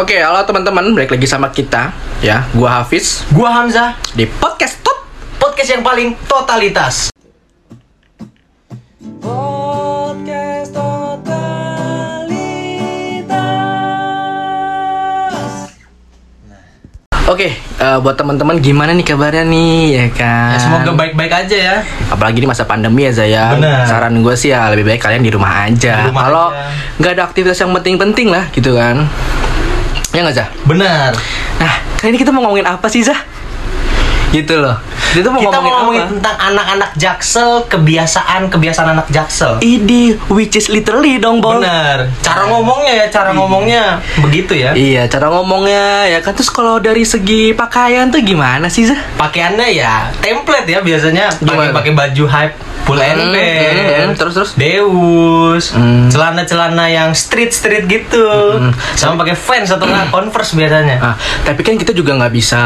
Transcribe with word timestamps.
Oke, 0.00 0.16
halo 0.16 0.40
teman-teman, 0.48 0.96
balik 0.96 1.12
lagi 1.12 1.28
sama 1.28 1.52
kita 1.52 1.92
ya. 2.24 2.48
Gua 2.56 2.80
Hafiz 2.80 3.20
Gua 3.36 3.52
Hamzah, 3.52 4.00
di 4.16 4.24
podcast 4.24 4.80
Top. 4.80 4.96
podcast 5.36 5.76
yang 5.76 5.84
paling 5.84 6.16
totalitas. 6.24 7.12
Podcast 9.20 10.72
Totalitas. 10.72 11.28
Oke, 17.28 17.52
eh, 17.60 17.98
buat 18.00 18.16
teman-teman 18.16 18.56
gimana 18.56 18.96
nih 18.96 19.04
kabarnya 19.04 19.44
nih 19.44 20.00
ya 20.00 20.08
kan? 20.16 20.56
Ya, 20.56 20.64
semoga 20.64 20.96
baik-baik 20.96 21.44
aja 21.44 21.56
ya. 21.76 21.84
Apalagi 22.08 22.40
di 22.40 22.48
masa 22.48 22.64
pandemi 22.64 23.04
ya 23.04 23.12
Zaya. 23.12 23.52
Bener. 23.52 23.84
Saran 23.84 24.16
gue 24.24 24.32
sih 24.32 24.48
ya 24.48 24.72
lebih 24.72 24.96
baik 24.96 25.04
kalian 25.04 25.20
di 25.20 25.28
rumah 25.28 25.68
aja. 25.68 26.08
Kalau 26.08 26.56
nggak 26.96 27.12
ada 27.20 27.28
aktivitas 27.28 27.60
yang 27.60 27.76
penting-penting 27.76 28.32
lah 28.32 28.48
gitu 28.56 28.72
kan. 28.72 29.04
Ya 30.10 30.26
nggak 30.26 30.36
Zah? 30.36 30.48
Benar. 30.66 31.14
Nah, 31.62 31.74
kali 31.94 32.10
ini 32.10 32.18
kita 32.18 32.34
mau 32.34 32.42
ngomongin 32.42 32.66
apa 32.66 32.90
sih 32.90 33.06
Zah? 33.06 33.18
Gitu 34.30 34.58
loh. 34.58 34.78
Kita 35.10 35.26
tuh 35.26 35.34
mau 35.34 35.42
Kita 35.42 35.58
ngomongin, 35.58 35.70
mau 35.70 35.78
ngomongin 35.82 36.02
apa? 36.02 36.12
tentang 36.14 36.36
anak-anak 36.38 36.90
jaksel, 36.94 37.50
kebiasaan 37.66 38.46
kebiasaan 38.46 38.88
anak 38.94 39.06
jaksel. 39.10 39.58
Ini 39.58 40.18
which 40.30 40.54
is 40.54 40.70
literally 40.70 41.18
dong, 41.18 41.42
Bol. 41.42 41.58
Benar. 41.58 42.10
Cara 42.22 42.46
ngomongnya 42.46 42.94
ya, 42.94 43.06
cara 43.10 43.30
ngomongnya 43.34 43.98
begitu 44.22 44.54
ya. 44.54 44.70
Iya, 44.70 45.10
cara 45.10 45.34
ngomongnya 45.34 46.06
ya 46.06 46.18
kan 46.22 46.34
terus 46.34 46.46
kalau 46.46 46.78
dari 46.78 47.02
segi 47.02 47.54
pakaian 47.54 48.06
tuh 48.10 48.22
gimana 48.22 48.70
sih, 48.70 48.86
Zah? 48.86 48.98
Pakaiannya 49.18 49.66
ya 49.74 50.14
template 50.22 50.66
ya 50.66 50.78
biasanya 50.78 51.34
pakai 51.42 51.74
pakai 51.74 51.92
baju 51.94 52.24
hype 52.30 52.54
Hmm, 52.80 52.98
ember. 52.98 53.70
hmm, 53.70 54.10
hmm. 54.10 54.14
Terus, 54.16 54.32
terus? 54.34 54.50
Deus, 54.54 55.64
Hmm. 55.70 56.08
celana-celana 56.08 56.86
yang 56.86 57.10
street-street 57.10 57.86
gitu. 57.86 58.26
Hmm. 58.56 58.72
Sama 58.94 59.14
pakai 59.16 59.36
Vans 59.36 59.68
atau 59.68 59.84
nggak 59.84 60.10
Converse 60.10 60.52
biasanya. 60.54 60.96
Ah, 60.98 61.14
tapi 61.42 61.60
kan 61.60 61.74
kita 61.74 61.90
juga 61.90 62.14
nggak 62.14 62.32
bisa 62.32 62.60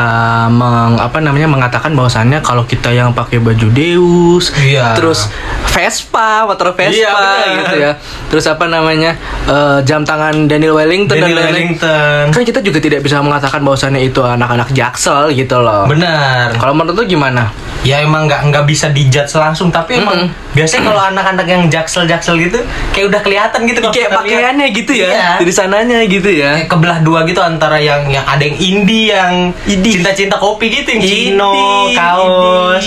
meng, 0.49 0.97
apa 0.97 1.19
namanya 1.19 1.45
mengatakan 1.45 1.93
bahwasannya 1.93 2.41
kalau 2.41 2.65
kita 2.65 2.89
yang 2.89 3.13
pakai 3.13 3.37
baju 3.37 3.69
Deus, 3.69 4.55
Iya. 4.57 4.95
terus 4.95 5.29
Vespa, 5.67 6.45
motor 6.45 6.73
Vespa 6.73 6.95
Iya, 6.95 7.15
gitu 7.59 7.77
ya. 7.77 7.93
Terus 8.29 8.45
apa 8.47 8.65
namanya 8.65 9.19
eh, 9.45 9.79
jam 9.83 10.03
tangan 10.03 10.47
Daniel 10.47 10.75
Wellington 10.75 11.15
Daniel 11.15 11.37
dan. 11.37 11.47
Wellington. 11.47 12.23
Kan 12.31 12.43
kita 12.43 12.61
juga 12.61 12.79
tidak 12.79 13.03
bisa 13.03 13.21
mengatakan 13.21 13.61
bahwasannya 13.61 14.01
itu 14.03 14.21
anak-anak 14.21 14.71
jaksel 14.71 15.29
gitu 15.31 15.59
loh. 15.59 15.85
Benar. 15.85 16.55
Kalau 16.55 16.73
menurut 16.73 16.97
lu 16.97 17.07
gimana? 17.07 17.53
ya 17.85 18.01
emang 18.01 18.25
nggak 18.25 18.49
nggak 18.49 18.65
bisa 18.65 18.89
dijudge 18.89 19.37
langsung 19.37 19.69
tapi 19.69 20.01
emang 20.05 20.21
biasanya 20.53 20.83
kalau 20.85 21.03
anak-anak 21.05 21.47
yang 21.47 21.63
jaksel 21.67 22.05
jaksel 22.05 22.37
gitu 22.37 22.61
kayak 22.93 23.07
udah 23.09 23.21
kelihatan 23.21 23.61
gitu 23.65 23.81
Kayak 23.85 23.97
lihat. 24.07 24.17
pakaiannya 24.17 24.67
gitu 24.71 24.93
ya, 24.95 25.09
Iya. 25.09 25.29
dari 25.37 25.51
sananya 25.51 25.99
gitu 26.05 26.29
ya. 26.29 26.51
Kayak 26.57 26.69
kebelah 26.69 26.99
dua 27.01 27.21
gitu 27.25 27.41
antara 27.41 27.77
yang 27.77 28.07
yang 28.07 28.23
ada 28.23 28.41
yang 28.41 28.57
indie 28.57 29.09
yang 29.09 29.51
cinta-cinta 29.65 30.37
kopi 30.37 30.71
gitu 30.71 30.89
yang 30.91 31.03
Indie, 31.03 31.19
chino 31.31 31.53
kaos 31.93 32.85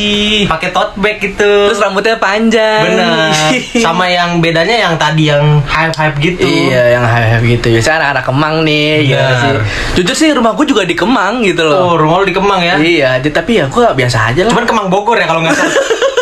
pakai 0.48 0.70
tote 0.70 0.94
bag 0.96 1.18
gitu 1.18 1.52
Terus 1.68 1.80
rambutnya 1.80 2.16
panjang. 2.18 2.82
bener 2.84 3.34
sama 3.86 4.06
yang 4.06 4.38
bedanya 4.38 4.76
yang 4.82 4.94
tadi 4.96 5.28
yang 5.28 5.44
hype 5.64 5.94
hype 5.94 6.18
gitu 6.18 6.46
Iya, 6.46 6.94
yang 6.94 7.04
hype 7.04 7.44
gitu. 7.44 7.68
Biasanya 7.70 7.98
anak-anak 8.02 8.24
Kemang 8.28 8.56
nih, 8.62 8.86
Benar. 8.88 9.08
gimana 9.08 9.34
sih? 9.36 9.50
Jujur 9.96 10.16
sih 10.16 10.30
rumah 10.32 10.52
gue 10.54 10.66
juga 10.66 10.84
di 10.84 10.94
Kemang 10.94 11.42
gitu 11.42 11.64
loh. 11.64 11.76
oh 11.84 11.96
rumah 11.96 12.20
lu 12.20 12.26
di 12.26 12.34
Kemang 12.34 12.62
ya 12.62 12.76
Iya, 12.78 13.10
tapi 13.28 13.58
ya 13.58 13.66
gue 13.66 13.84
biasa 13.90 14.32
aja 14.32 14.42
lah. 14.44 14.52
cuman 14.52 14.64
Kemang 14.64 14.88
Bogor 14.88 15.16
ya 15.16 15.26
kalau 15.26 15.42
nggak 15.42 15.54
salah 15.54 15.74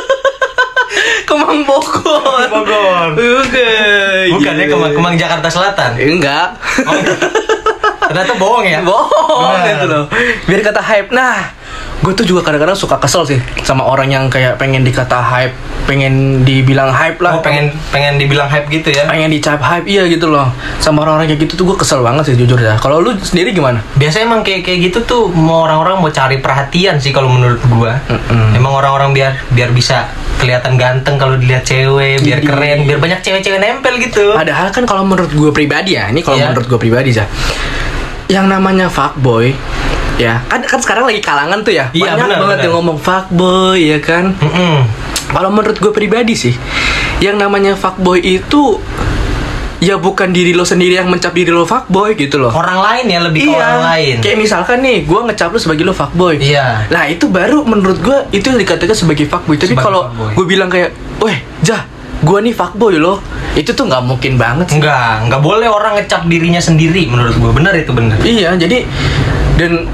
Kemang 1.25 1.59
Bogor. 1.63 2.45
Bogor. 2.47 3.09
Oke. 3.13 3.69
bukan 4.31 4.53
ya 4.53 4.63
Iya. 4.63 4.71
Kemang 4.71 4.91
Kemang 4.93 5.15
Jakarta 5.15 5.47
Selatan 5.47 5.97
Enggak. 5.97 6.53
Oh, 6.81 6.93
ternyata 8.05 8.33
bohong 8.35 8.63
ya 8.63 8.79
Bohong 8.87 9.41
Benar. 9.51 9.65
gitu 9.67 9.85
loh. 9.87 10.03
Biar 10.45 10.61
kata 10.61 10.79
hype. 10.79 11.09
Nah, 11.09 11.51
gue 11.95 12.13
tuh 12.13 12.25
juga 12.25 12.43
kadang-kadang 12.43 12.75
suka 12.75 12.97
kesel 12.97 13.23
sih 13.23 13.39
sama 13.63 13.83
orang 13.83 14.07
yang 14.07 14.23
kayak 14.27 14.55
pengen 14.55 14.83
dikata 14.83 15.17
hype, 15.17 15.55
pengen 15.85 16.43
dibilang 16.43 16.91
hype 16.91 17.17
lah. 17.17 17.39
Oh, 17.39 17.41
pengen 17.41 17.71
pengen 17.89 18.19
dibilang 18.19 18.45
hype 18.45 18.67
gitu 18.67 18.91
ya 18.91 19.07
pengen 19.07 19.31
dicap 19.31 19.57
hype 19.57 19.85
iya 19.85 20.03
gitu 20.05 20.27
loh 20.27 20.51
sama 20.77 21.01
orang-orang 21.01 21.31
kayak 21.31 21.47
gitu 21.47 21.55
tuh 21.55 21.65
gue 21.71 21.77
kesel 21.79 22.03
banget 22.03 22.29
sih 22.29 22.35
jujur 22.35 22.59
ya 22.59 22.75
kalau 22.77 22.99
lu 22.99 23.15
sendiri 23.17 23.55
gimana 23.55 23.79
biasanya 23.95 24.27
emang 24.27 24.41
kayak 24.43 24.61
kayak 24.61 24.91
gitu 24.91 24.99
tuh 25.01 25.23
mau 25.29 25.63
orang-orang 25.63 25.97
mau 25.97 26.11
cari 26.11 26.37
perhatian 26.37 26.99
sih 26.99 27.09
kalau 27.09 27.31
menurut 27.31 27.63
gua 27.71 27.97
Mm-mm. 28.05 28.53
emang 28.53 28.75
orang-orang 28.75 29.15
biar 29.15 29.31
biar 29.49 29.71
bisa 29.71 30.11
kelihatan 30.35 30.75
ganteng 30.75 31.15
kalau 31.15 31.39
dilihat 31.39 31.63
cewek 31.63 32.19
biar 32.21 32.39
Iya. 32.43 32.45
keren 32.45 32.77
biar 32.83 32.99
banyak 32.99 33.19
cewek-cewek 33.23 33.57
nempel 33.57 33.95
gitu 33.97 34.35
Padahal 34.35 34.67
kan 34.69 34.83
kalau 34.83 35.01
menurut 35.01 35.31
gue 35.31 35.49
pribadi 35.49 35.95
ya, 35.95 36.11
ini 36.11 36.19
kalau 36.19 36.37
Iya. 36.37 36.51
menurut 36.51 36.67
gue 36.67 36.75
pribadi 36.77 37.15
ya, 37.15 37.25
yang 38.27 38.45
namanya 38.45 38.89
fuckboy, 38.89 39.53
ya 40.15 40.39
kan 40.47 40.61
kan 40.61 40.79
sekarang 40.79 41.03
lagi 41.03 41.19
kalangan 41.19 41.59
tuh 41.59 41.71
ya, 41.71 41.91
Iya, 41.91 42.15
banyak 42.15 42.25
benar, 42.25 42.39
banget 42.39 42.55
benar. 42.55 42.65
yang 42.65 42.73
ngomong 42.73 42.97
fuckboy 42.97 43.79
ya 43.81 43.99
kan. 43.99 44.25
Mm-mm. 44.33 44.75
Kalau 45.27 45.49
menurut 45.49 45.75
gue 45.75 45.91
pribadi 45.91 46.33
sih, 46.33 46.55
yang 47.19 47.35
namanya 47.35 47.73
fuckboy 47.73 48.19
itu 48.19 48.79
ya 49.77 49.99
bukan 49.99 50.31
diri 50.31 50.51
lo 50.51 50.63
sendiri 50.63 50.95
yang 50.95 51.11
mencap 51.11 51.29
diri 51.29 51.51
lo 51.51 51.61
fuckboy 51.61 52.15
gitu 52.15 52.39
loh. 52.39 52.47
orang 52.49 52.79
lain 52.79 53.05
ya 53.05 53.19
lebih 53.21 53.43
ke 53.43 53.51
orang 53.51 53.83
lain 53.83 54.13
Iya. 54.15 54.23
Kayak 54.23 54.37
misalkan 54.39 54.77
nih, 54.79 55.03
gue 55.03 55.19
ngecap 55.21 55.49
lo 55.51 55.59
sebagai 55.59 55.83
lo 55.83 55.91
fuckboy. 55.91 56.39
Iya. 56.39 56.87
Nah 56.87 57.03
itu 57.05 57.27
baru 57.27 57.61
menurut 57.61 57.99
gue 57.99 58.17
itu 58.31 58.47
dikatakan 58.47 58.95
sebagai 58.95 59.27
fuckboy. 59.27 59.57
Tapi 59.57 59.75
kalau 59.75 60.07
gue 60.31 60.45
bilang 60.45 60.71
kayak, 60.71 60.89
weh, 61.19 61.35
jah, 61.59 61.83
gue 62.17 62.37
nih 62.39 62.53
fuckboy 62.53 62.95
loh. 62.95 63.19
Itu 63.53 63.71
tuh 63.71 63.85
nggak 63.85 64.03
mungkin 64.03 64.35
banget 64.35 64.67
sih. 64.67 64.79
enggak 64.79 65.27
enggak 65.27 65.39
boleh 65.39 65.67
orang 65.67 65.95
ngecap 65.95 66.23
dirinya 66.25 66.59
sendiri 66.59 67.07
menurut 67.07 67.35
gua 67.35 67.51
benar 67.51 67.71
itu 67.71 67.91
benar 67.91 68.19
Iya, 68.19 68.51
jadi 68.55 68.83
dan 69.55 69.87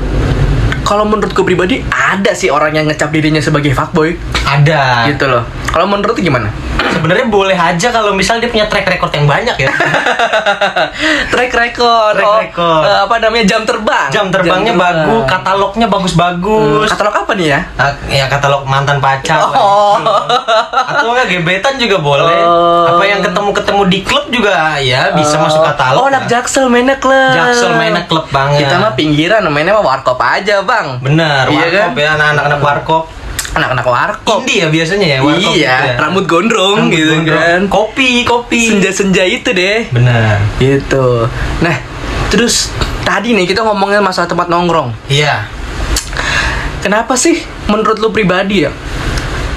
kalau 0.91 1.07
menurut 1.07 1.31
gue 1.31 1.45
pribadi 1.47 1.79
ada 1.87 2.35
sih 2.35 2.51
orang 2.51 2.75
yang 2.75 2.83
ngecap 2.83 3.15
dirinya 3.15 3.39
sebagai 3.39 3.71
fuckboy 3.71 4.19
ada 4.43 5.07
gitu 5.07 5.23
loh. 5.23 5.47
Kalau 5.71 5.87
menurut 5.87 6.19
gimana? 6.19 6.51
sebenarnya 6.91 7.25
boleh 7.31 7.55
aja 7.55 7.87
kalau 7.89 8.11
misal 8.11 8.37
dia 8.37 8.51
punya 8.51 8.67
track 8.67 8.83
record 8.85 9.09
yang 9.15 9.25
banyak 9.25 9.55
ya 9.57 9.71
Track 11.33 11.51
record, 11.55 12.13
Track 12.19 12.27
oh, 12.27 12.37
record. 12.37 12.83
eh, 12.85 12.97
apa 13.07 13.15
namanya 13.17 13.45
jam 13.47 13.61
terbang? 13.63 14.09
jam 14.11 14.27
terbangnya 14.27 14.75
terbang. 14.75 14.95
bagus 15.07 15.23
katalognya 15.25 15.87
bagus-bagus 15.87 16.85
Hmm, 16.85 16.91
katalog 16.91 17.15
apa 17.15 17.31
nih 17.33 17.47
ya? 17.55 17.59
Ah, 17.79 17.91
ya 18.05 18.25
katalog 18.27 18.63
mantan 18.67 18.99
pacar. 18.99 19.39
Oh. 19.39 19.97
Atau 20.85 21.07
enggak 21.09 21.27
gebetan 21.29 21.75
juga 21.75 21.97
boleh 21.97 22.41
Oh. 22.41 22.87
apa 22.87 23.03
yang 23.03 23.19
ketemu-ketemu 23.19 23.81
di 23.87 23.99
klub 24.01 24.25
juga 24.27 24.75
ya 24.77 25.11
bisa 25.11 25.35
Oh. 25.35 25.43
masuk 25.43 25.61
katalog 25.63 26.01
Oh, 26.01 26.07
anak. 26.07 26.25
Jaksel 26.25 26.65
mainnya 26.65 26.95
klub. 26.95 27.31
Jaksel 27.31 27.71
mainnya 27.73 28.03
klub 28.03 28.25
banget 28.29 28.63
Kita 28.63 28.75
mah 28.77 28.93
pinggiran, 28.93 29.41
mainnya 29.47 29.71
mah 29.71 29.85
warkop 29.85 30.17
aja, 30.17 30.61
Bang. 30.61 30.99
bener 30.99 31.45
Iya 31.45 31.65
warkop 31.65 31.91
kan? 31.91 31.97
ya 31.97 32.09
anak-anak 32.13 32.43
anak 32.45 32.59
warkop 32.61 33.03
Anak-anak 33.51 33.83
warkop. 33.85 34.37
indie 34.39 34.57
ya 34.57 34.67
biasanya 34.69 35.07
ya 35.09 35.17
warkop 35.19 35.51
iya, 35.51 35.71
gitu 35.75 35.85
ya. 35.85 35.95
rambut 35.97 36.25
gondrong 36.25 36.77
Rambut 36.81 36.93
gitu 36.93 37.11
gondrong. 37.13 37.41
kan. 37.41 37.61
kopi 37.67 38.09
kopi 38.23 38.61
Senja-senja 38.69 39.23
itu 39.23 39.49
deh. 39.51 39.87
bener 39.89 40.39
Gitu. 40.55 41.27
Nah, 41.59 41.75
terus 42.27 42.71
tadi 43.01 43.31
nih 43.31 43.43
kita 43.45 43.61
ngomongin 43.61 43.99
masalah 43.99 44.25
tempat 44.25 44.47
nongkrong. 44.47 44.95
iya 45.07 45.43
Kenapa 46.79 47.13
sih 47.13 47.37
menurut 47.67 47.99
lu 47.99 48.09
pribadi 48.09 48.65
ya? 48.65 48.71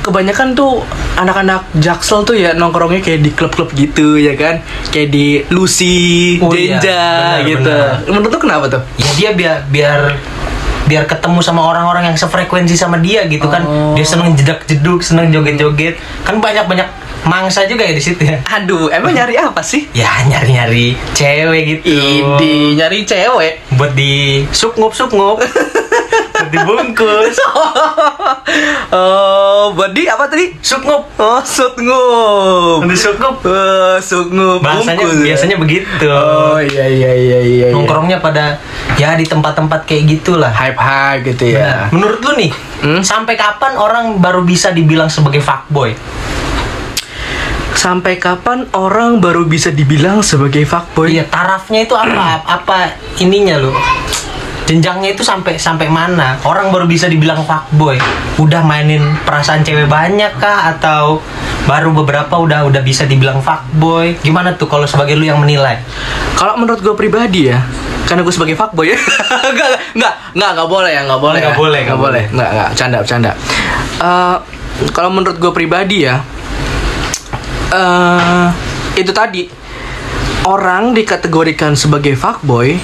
Kebanyakan 0.05 0.53
tuh 0.53 0.85
anak-anak 1.15 1.65
jaksel 1.75 2.23
tuh 2.23 2.37
ya 2.37 2.53
nongkrongnya 2.53 3.01
kayak 3.01 3.21
di 3.21 3.31
klub-klub 3.31 3.73
gitu 3.73 4.15
ya 4.15 4.35
kan? 4.35 4.61
Kayak 4.89 5.09
di 5.11 5.27
Lucy, 5.49 6.37
Oh 6.39 6.53
iya, 6.53 6.77
Denja 6.77 7.01
benar, 7.01 7.39
gitu. 7.43 7.65
benar. 7.65 7.89
Menurut 8.07 8.31
lu 8.31 8.39
kenapa 8.39 8.65
tuh? 8.69 8.83
ya 8.95 9.09
dia 9.15 9.31
biar 9.33 9.57
biar 9.67 10.01
biar 10.85 11.09
ketemu 11.09 11.41
sama 11.41 11.65
orang-orang 11.65 12.05
yang 12.05 12.17
sefrekuensi 12.19 12.77
sama 12.77 13.01
dia 13.01 13.25
gitu 13.25 13.49
kan 13.49 13.65
Oh. 13.65 13.97
dia 13.97 14.05
seneng 14.05 14.37
jedak 14.37 14.69
jeduk 14.69 15.01
seneng 15.01 15.33
joget 15.33 15.57
joget 15.57 15.95
kan 16.21 16.37
banyak 16.37 16.69
banyak 16.69 16.85
mangsa 17.25 17.65
juga 17.65 17.81
ya 17.83 17.97
di 17.97 18.05
situ 18.05 18.21
ya 18.21 18.45
Aduh, 18.45 18.93
emang 18.93 19.09
nyari 19.17 19.33
apa 19.35 19.65
sih? 19.65 19.89
ya 19.91 20.13
nyari 20.23 20.53
nyari 20.53 20.87
cewek 21.11 21.63
gitu 21.73 21.89
Idi, 21.89 22.77
nyari 22.77 23.01
cewek. 23.03 23.65
buat 23.73 23.97
di 23.97 24.45
sukngup 24.51 24.93
sukngup 24.93 25.41
buat 26.35 26.49
dibungkus 26.53 27.37
oh, 27.49 28.37
body 29.71 30.05
apa 30.05 30.27
tadi? 30.27 30.53
sukngup 30.59 31.09
Oh, 31.15 31.41
sutngup. 31.41 32.85
di 32.85 32.93
sukngup 32.93 33.41
Oh, 33.41 33.97
sutngup. 33.99 34.61
bahasanya 34.61 34.99
bungkus 34.99 35.15
ya? 35.15 35.25
biasanya 35.25 35.57
begitu 35.57 36.07
Oh, 36.07 36.59
iya 36.59 36.85
iya 36.85 37.11
iya 37.11 37.39
iya. 37.41 37.41
iya. 37.41 37.67
nongkrongnya 37.71 38.19
pada 38.19 38.61
ya 38.95 39.15
di 39.15 39.25
tempat-tempat 39.25 39.85
kayak 39.85 40.05
gitulah 40.13 40.51
hype-hype 40.51 41.25
gitu 41.27 41.55
ya. 41.55 41.89
Nah, 41.89 41.95
menurut 41.95 42.21
lu 42.21 42.35
nih 42.37 42.53
Hmm? 42.77 43.01
sampai 43.01 43.33
kapan 43.33 43.75
orang 43.75 44.19
baru 44.19 44.43
bisa 44.43 44.69
dibilang 44.69 45.09
sebagai 45.09 45.41
fuckboy 45.41 45.97
Sampai 47.75 48.17
kapan 48.17 48.71
orang 48.71 49.19
baru 49.19 49.45
bisa 49.45 49.69
dibilang 49.69 50.21
sebagai 50.21 50.63
fuckboy? 50.63 51.11
Iya, 51.11 51.27
tarafnya 51.27 51.83
itu 51.83 51.93
apa? 51.93 52.41
apa 52.41 52.79
ininya 53.19 53.59
lu? 53.59 53.75
Jenjangnya 54.65 55.13
itu 55.13 55.21
sampai 55.21 55.61
sampai 55.61 55.89
mana? 55.93 56.41
Orang 56.45 56.73
baru 56.73 56.89
bisa 56.89 57.09
dibilang 57.09 57.45
fuckboy. 57.45 58.01
Udah 58.41 58.65
mainin 58.65 59.17
perasaan 59.25 59.61
cewek 59.61 59.89
banyak 59.89 60.41
kah? 60.41 60.73
Atau 60.75 61.21
baru 61.69 61.93
beberapa 61.93 62.41
udah 62.41 62.65
udah 62.69 62.83
bisa 62.85 63.05
dibilang 63.05 63.45
fuckboy? 63.45 64.17
Gimana 64.25 64.57
tuh 64.57 64.69
kalau 64.69 64.89
sebagai 64.89 65.17
lu 65.17 65.29
yang 65.29 65.41
menilai? 65.41 65.81
Kalau 66.37 66.57
menurut 66.57 66.81
gue 66.81 66.95
pribadi 66.97 67.53
ya, 67.53 67.61
karena 68.09 68.25
gue 68.25 68.35
sebagai 68.35 68.57
fuckboy 68.57 68.93
ya, 68.93 68.99
enggak, 69.53 69.69
enggak, 69.97 70.15
enggak, 70.35 70.51
enggak 70.57 70.69
boleh 70.69 70.91
ya, 70.91 71.01
enggak 71.05 71.21
boleh, 71.21 71.39
Nggak 71.41 71.55
ya. 71.55 71.61
boleh, 71.61 71.79
enggak 71.79 71.89
nggak 71.95 72.01
boleh, 72.03 72.23
enggak, 72.33 72.51
enggak, 72.51 72.71
canda, 72.75 72.99
canda. 73.05 73.33
Eh, 74.01 74.37
kalau 74.91 75.11
menurut 75.13 75.37
gue 75.39 75.53
pribadi 75.53 76.09
ya, 76.09 76.19
eh 77.73 78.49
itu 78.97 79.13
tadi. 79.13 79.63
Orang 80.45 80.93
dikategorikan 80.93 81.73
sebagai 81.73 82.21
fuckboy 82.21 82.77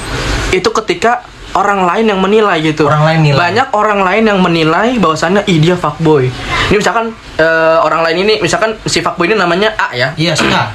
itu 0.49 0.69
ketika 0.81 1.29
orang 1.57 1.83
lain 1.87 2.05
yang 2.11 2.21
menilai 2.23 2.59
gitu. 2.63 2.87
Orang 2.87 3.03
lain 3.07 3.21
nilai. 3.27 3.39
Banyak 3.39 3.69
orang 3.75 4.01
lain 4.07 4.23
yang 4.27 4.39
menilai 4.39 4.89
bahwasannya 4.99 5.43
ih 5.51 5.59
dia 5.59 5.75
fuckboy. 5.75 6.31
Ini 6.71 6.77
misalkan 6.79 7.11
eh, 7.39 7.79
orang 7.83 8.07
lain 8.07 8.17
ini, 8.29 8.35
misalkan 8.39 8.79
si 8.87 9.03
fuckboy 9.03 9.27
ini 9.27 9.37
namanya 9.39 9.75
A 9.79 9.91
ya, 9.91 10.15
iya 10.15 10.33
suka 10.37 10.71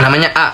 namanya 0.00 0.30
A. 0.34 0.48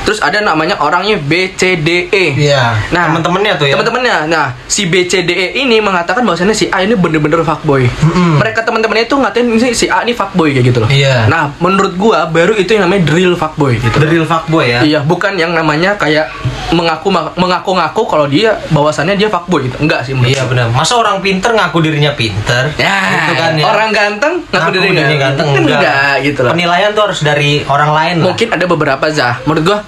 Terus 0.00 0.16
ada 0.24 0.40
namanya 0.40 0.80
orangnya 0.80 1.20
B 1.20 1.52
C 1.52 1.76
D 1.76 2.08
E. 2.08 2.24
iya 2.34 2.72
Nah, 2.88 3.12
temen-temennya 3.12 3.60
tuh 3.60 3.68
ya 3.68 3.76
Teman-temannya. 3.76 4.32
Nah, 4.32 4.56
si 4.64 4.88
B 4.88 5.04
C 5.04 5.20
D 5.22 5.30
E 5.36 5.46
ini 5.60 5.78
mengatakan 5.84 6.24
bahwasannya 6.24 6.56
si 6.56 6.72
A 6.72 6.80
ini 6.80 6.96
bener-bener 6.96 7.44
fuckboy. 7.44 7.84
Mm-mm. 7.84 8.40
Mereka 8.40 8.64
teman-temannya 8.64 9.04
itu 9.04 9.14
ngatain 9.20 9.46
ini 9.46 9.76
si 9.76 9.86
A 9.92 10.00
ini 10.02 10.16
fuckboy 10.16 10.56
kayak 10.56 10.66
gitu 10.72 10.78
loh. 10.80 10.88
Iya. 10.88 11.28
Nah, 11.28 11.52
menurut 11.60 11.94
gua 12.00 12.24
baru 12.26 12.56
itu 12.56 12.72
yang 12.72 12.88
namanya 12.88 13.12
drill 13.12 13.36
fuckboy 13.36 13.76
gitu. 13.76 13.96
real 14.00 14.24
fuckboy 14.24 14.72
ya 14.72 14.80
Iya, 14.80 14.98
bukan 15.04 15.36
yang 15.36 15.52
namanya 15.52 15.94
kayak 16.00 16.32
mengaku 16.70 17.08
mengaku-ngaku 17.34 18.02
kalau 18.04 18.24
dia 18.24 18.54
bahwasannya 18.68 19.14
dia 19.14 19.26
fuckboy 19.26 19.62
gitu. 19.62 19.76
Enggak 19.78 20.02
sih 20.02 20.12
menurut 20.12 20.30
Iya 20.30 20.42
benar. 20.44 20.66
Masa 20.70 20.94
orang 20.94 21.18
pinter 21.18 21.50
ngaku 21.50 21.78
dirinya 21.80 22.12
pinter? 22.12 22.70
Ya, 22.76 22.94
Gitu 23.24 23.32
kan 23.34 23.52
ya. 23.54 23.64
orang 23.64 23.88
ganteng 23.90 24.34
ngaku, 24.40 24.54
ngaku 24.54 24.70
diri 24.72 24.88
dirinya 24.92 25.18
ganteng 25.20 25.46
Kan 25.46 25.60
enggak. 25.60 25.80
enggak 25.80 26.14
gitu 26.22 26.40
loh. 26.40 26.50
Penilaian 26.52 26.90
tuh 26.90 27.02
harus 27.04 27.20
dari 27.20 27.50
orang 27.64 27.90
lain 27.90 28.14
lah. 28.16 28.26
Mungkin 28.28 28.46
ada 28.50 28.64
beberapa 28.64 29.04
zah. 29.08 29.42
Menurut 29.44 29.64
gua 29.66 29.78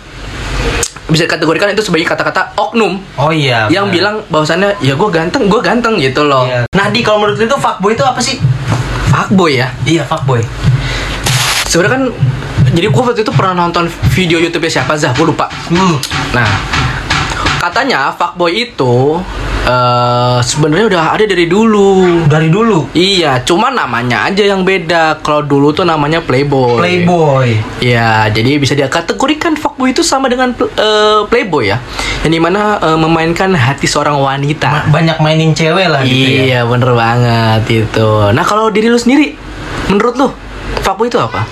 bisa 1.04 1.22
dikategorikan 1.22 1.68
itu 1.68 1.82
sebagai 1.82 2.06
kata-kata 2.06 2.56
oknum 2.56 2.96
Oh 3.14 3.28
iya. 3.28 3.68
yang 3.68 3.86
benar. 3.86 3.92
bilang 3.92 4.16
bahwasannya 4.26 4.80
ya 4.80 4.96
gue 4.96 5.08
ganteng 5.08 5.44
gue 5.44 5.60
ganteng 5.60 5.94
gitu 5.96 6.24
loh 6.24 6.42
Iya. 6.42 6.64
Nah, 6.72 6.88
di 6.88 7.00
kalau 7.00 7.20
menurut 7.20 7.36
lu 7.36 7.44
itu 7.44 7.52
fuckboy 7.54 7.92
itu 7.92 8.00
apa 8.00 8.16
sih? 8.16 8.40
fuckboy 9.06 9.52
ya 9.54 9.68
Iya, 9.84 10.02
fuckboy. 10.02 10.40
sebenarnya 11.64 11.92
kan 11.92 12.02
jadi 12.70 12.86
gue 12.88 13.02
waktu 13.02 13.20
itu 13.20 13.28
pernah 13.30 13.54
nonton 13.58 13.84
video 14.10 14.36
YouTube 14.36 14.64
siapa 14.66 14.92
Zah 14.94 15.12
gue 15.12 15.26
lupa 15.26 15.52
Hmm. 15.68 16.00
nah 16.32 16.48
katanya 17.62 18.10
fuckboy 18.10 18.66
itu 18.66 19.22
eh 19.62 20.38
sebenarnya 20.42 20.90
udah 20.90 21.04
ada 21.14 21.22
dari 21.22 21.46
dulu 21.46 22.26
Dari 22.26 22.50
dulu 22.50 22.90
iya 22.98 23.38
cuma 23.46 23.70
namanya 23.70 24.26
aja 24.26 24.42
yang 24.42 24.66
beda 24.66 25.22
kalau 25.22 25.46
dulu 25.46 25.70
tuh 25.70 25.86
namanya 25.86 26.18
playboy 26.18 26.82
playboy. 26.82 27.48
Ya, 27.78 28.26
jadi 28.30 28.58
bisa 28.58 28.74
dia 28.74 28.90
kategorikan 28.90 29.54
fuckboy 29.54 29.94
itu 29.94 30.02
sama 30.02 30.26
dengan 30.26 30.54
eh, 30.58 31.20
playboy 31.30 31.70
ya. 31.70 31.78
Yang 32.26 32.32
di 32.34 32.40
mana 32.42 32.78
eh, 32.82 32.98
memainkan 32.98 33.54
hati 33.54 33.86
seorang 33.86 34.18
wanita. 34.18 34.90
banyak 34.90 35.18
mainin 35.22 35.54
cewek 35.54 35.86
lah 35.86 36.02
gitu 36.02 36.26
ya. 36.26 36.42
Iya, 36.42 36.60
bener 36.66 36.90
banget 36.94 37.62
itu. 37.86 38.10
Nah, 38.34 38.44
kalau 38.44 38.70
diri 38.70 38.90
lu 38.90 38.98
sendiri, 38.98 39.34
menurut 39.90 40.14
lu, 40.18 40.28
fuckboy 40.82 41.06
itu 41.06 41.18
apa? 41.18 41.46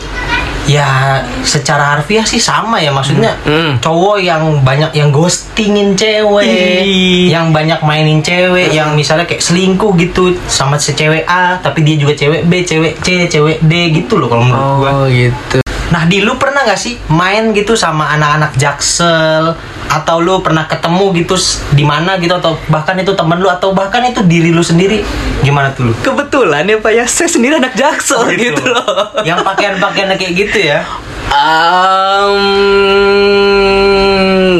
Ya, 0.68 1.22
secara 1.42 1.96
harfiah 1.96 2.22
sih 2.22 2.38
sama 2.38 2.78
ya 2.78 2.92
maksudnya. 2.92 3.34
Hmm. 3.42 3.80
Cowok 3.80 4.18
yang 4.22 4.60
banyak 4.62 4.92
yang 4.94 5.08
ghostingin 5.10 5.96
cewek, 5.96 6.86
yang 7.32 7.50
banyak 7.50 7.80
mainin 7.82 8.20
cewek, 8.20 8.70
yang 8.70 8.94
misalnya 8.94 9.26
kayak 9.26 9.42
selingkuh 9.42 9.96
gitu 9.98 10.36
sama 10.46 10.76
si 10.78 10.92
cewek 10.94 11.24
A, 11.26 11.58
tapi 11.58 11.82
dia 11.82 11.96
juga 11.96 12.14
cewek 12.14 12.46
B, 12.46 12.62
cewek 12.62 13.00
C, 13.02 13.26
cewek 13.26 13.58
D 13.64 13.72
gitu 14.04 14.20
loh 14.20 14.28
kalau 14.30 14.44
menurut 14.46 14.74
gua. 14.78 14.90
Oh, 14.92 15.06
gitu. 15.08 15.58
Nah, 15.90 16.06
di 16.06 16.22
lu 16.22 16.38
pernah 16.38 16.62
nggak 16.62 16.78
sih 16.78 16.94
main 17.10 17.50
gitu 17.50 17.74
sama 17.74 18.14
anak-anak 18.14 18.54
jaksel 18.54 19.58
atau 19.90 20.22
lu 20.22 20.38
pernah 20.38 20.70
ketemu 20.70 21.10
gitu 21.18 21.34
di 21.74 21.82
mana 21.82 22.14
gitu 22.22 22.30
atau 22.30 22.54
bahkan 22.70 22.94
itu 22.94 23.10
temen 23.18 23.42
lu 23.42 23.50
atau 23.50 23.74
bahkan 23.74 24.06
itu 24.06 24.22
diri 24.22 24.54
lu 24.54 24.62
sendiri 24.62 25.02
gimana 25.42 25.74
tuh 25.74 25.90
lu? 25.90 25.92
Kebetulan 25.98 26.62
ya 26.70 26.78
Pak 26.78 26.92
ya, 26.94 27.04
saya 27.10 27.26
sendiri 27.26 27.58
anak 27.58 27.74
jaksel 27.74 28.22
gitu, 28.38 28.62
loh. 28.70 29.10
Yang 29.26 29.42
pakaian-pakaiannya 29.42 30.14
kayak 30.14 30.34
gitu 30.38 30.58
ya? 30.62 30.86
Um, 31.30 32.42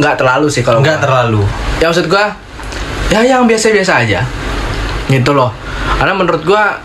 nggak 0.02 0.18
terlalu 0.18 0.50
sih 0.50 0.66
kalau 0.66 0.82
Enggak 0.82 0.98
gua. 0.98 1.04
terlalu. 1.06 1.42
ya 1.78 1.90
maksud 1.90 2.06
gua 2.06 2.26
ya 3.10 3.20
yang 3.26 3.46
biasa-biasa 3.46 4.06
aja 4.06 4.20
gitu 5.06 5.30
loh 5.34 5.50
karena 5.98 6.14
menurut 6.14 6.42
gua 6.46 6.78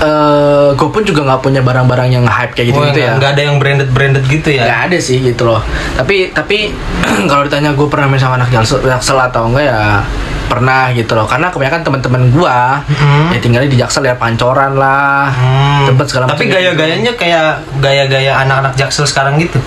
eh 0.00 0.68
gue 0.72 0.88
pun 0.88 1.02
juga 1.02 1.20
nggak 1.22 1.40
punya 1.40 1.60
barang-barang 1.60 2.08
yang 2.10 2.24
hype 2.24 2.52
kayak 2.52 2.68
gitu 2.68 2.78
Oh, 2.78 2.84
gitu 2.86 2.98
nggak- 2.98 3.06
ya 3.06 3.18
nggak 3.18 3.30
ada 3.30 3.42
yang 3.42 3.56
branded-branded 3.56 4.24
gitu 4.26 4.48
ya? 4.50 4.64
nggak 4.64 4.80
ada 4.86 4.96
sih 4.98 5.20
gitu 5.20 5.42
loh 5.44 5.60
tapi 5.92 6.30
tapi 6.30 6.72
kalau 7.30 7.44
ditanya 7.44 7.70
gue 7.70 7.84
pernah 7.84 8.06
main 8.06 8.16
sama 8.16 8.34
anak 8.34 8.48
jaksel, 8.50 8.80
jaksel 8.80 9.16
atau 9.16 9.46
enggak 9.46 9.66
ya 9.66 10.00
pernah 10.46 10.90
gitu 10.90 11.12
loh 11.12 11.24
karena 11.24 11.46
kebanyakan 11.46 11.80
teman-teman 11.80 12.22
gua 12.30 12.82
Mhm. 12.82 13.30
ya 13.30 13.38
tinggalnya 13.38 13.70
di 13.70 13.78
jaksel 13.78 14.02
ya 14.02 14.16
pancoran 14.16 14.74
lah 14.74 15.30
Hmm. 15.30 15.86
tempat 15.86 16.06
segala 16.06 16.24
Tapi 16.26 16.42
macam 16.42 16.56
gaya-gayanya 16.56 17.12
kayak 17.14 17.46
gaya-gaya 17.78 18.32
anak-anak 18.36 18.74
jaksel 18.74 19.04
sekarang 19.04 19.38
gitu. 19.38 19.62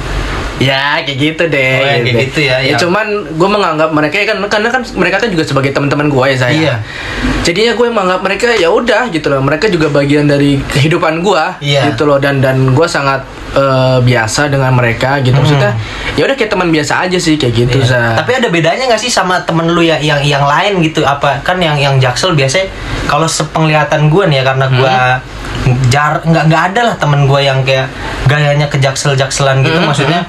Ya 0.64 0.86
kayak 1.00 1.18
gitu 1.20 1.44
deh. 1.46 1.76
Oh, 1.76 1.86
yang 1.86 2.04
kayak 2.04 2.18
gitu 2.24 2.40
ya, 2.42 2.56
Ya, 2.58 2.74
ya. 2.74 2.78
cuman 2.78 3.06
gue 3.30 3.50
menganggap 3.50 3.90
mereka 3.92 4.16
kan 4.24 4.38
karena 4.44 4.70
kan 4.70 4.82
mereka 4.94 5.18
kan 5.20 5.28
juga 5.28 5.44
sebagai 5.44 5.72
teman-teman 5.72 6.08
gue 6.08 6.26
ya 6.26 6.38
saya. 6.40 6.54
Iya. 6.54 6.76
Jadinya 7.44 7.72
gue 7.74 7.88
menganggap 7.90 8.22
mereka 8.22 8.48
ya 8.54 8.70
udah 8.70 9.10
gitu 9.10 9.28
loh. 9.28 9.42
Mereka 9.42 9.68
juga 9.68 9.88
bagian 9.90 10.26
dari 10.26 10.56
kehidupan 10.64 11.20
gue 11.20 11.44
Iya. 11.62 11.92
gitu 11.92 12.06
loh 12.06 12.18
dan 12.18 12.40
dan 12.40 12.72
gue 12.72 12.88
sangat 12.88 13.22
eh, 13.54 14.00
biasa 14.00 14.48
dengan 14.48 14.72
mereka 14.72 15.20
gitu. 15.20 15.36
Maksudnya 15.36 15.78
ya 16.14 16.24
udah 16.24 16.34
kayak 16.34 16.50
teman 16.50 16.70
biasa 16.70 17.04
aja 17.04 17.18
sih 17.18 17.36
kayak 17.36 17.54
gitu. 17.60 17.78
Hmm. 17.78 17.86
Iya. 17.86 18.02
Tapi 18.18 18.32
ada 18.34 18.48
bedanya 18.48 18.84
nggak 18.88 18.98
sih 19.00 19.10
sama 19.10 19.44
temen 19.44 19.68
lu 19.68 19.82
ya 19.82 20.00
yang 20.00 20.22
yang 20.22 20.42
lain 20.42 20.82
gitu? 20.82 21.04
Apa 21.04 21.38
kan 21.42 21.60
yang 21.60 21.76
yang 21.76 22.00
jaksel 22.00 22.34
biasanya 22.34 22.72
kalau 23.06 23.28
sepenglihatan 23.28 24.08
gue 24.08 24.24
nih 24.26 24.38
ya 24.40 24.46
karena 24.46 24.66
gue 24.70 24.90
Hmm. 24.90 25.22
Jar 25.88 26.20
nggak 26.24 26.44
nggak 26.52 26.64
ada 26.74 26.82
lah 26.92 26.96
temen 27.00 27.24
gue 27.24 27.40
yang 27.40 27.64
kayak 27.64 27.88
gayanya 28.28 28.68
ke 28.68 28.80
jaksel 28.80 29.16
jakselan 29.16 29.64
gitu. 29.64 29.80
Hmm, 29.80 29.88
Maksudnya 29.88 30.28